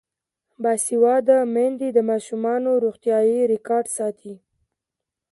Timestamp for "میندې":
1.53-1.87